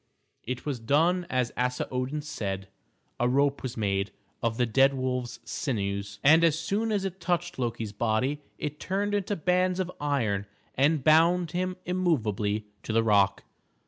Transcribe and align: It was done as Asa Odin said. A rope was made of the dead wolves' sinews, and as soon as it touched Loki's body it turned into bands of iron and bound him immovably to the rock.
It 0.41 0.65
was 0.65 0.79
done 0.79 1.27
as 1.29 1.51
Asa 1.55 1.87
Odin 1.91 2.23
said. 2.23 2.69
A 3.19 3.29
rope 3.29 3.61
was 3.61 3.77
made 3.77 4.09
of 4.41 4.57
the 4.57 4.65
dead 4.65 4.95
wolves' 4.95 5.39
sinews, 5.45 6.17
and 6.23 6.43
as 6.43 6.57
soon 6.57 6.91
as 6.91 7.05
it 7.05 7.19
touched 7.19 7.59
Loki's 7.59 7.91
body 7.93 8.41
it 8.57 8.79
turned 8.79 9.13
into 9.13 9.35
bands 9.35 9.79
of 9.79 9.91
iron 10.01 10.47
and 10.73 11.03
bound 11.03 11.51
him 11.51 11.75
immovably 11.85 12.65
to 12.81 12.91
the 12.91 13.03
rock. 13.03 13.43